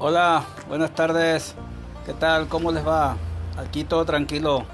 Hola, 0.00 0.44
buenas 0.68 0.94
tardes. 0.94 1.56
¿Qué 2.06 2.14
tal? 2.14 2.46
¿Cómo 2.46 2.70
les 2.70 2.86
va? 2.86 3.16
Aquí 3.56 3.82
todo 3.82 4.04
tranquilo. 4.04 4.64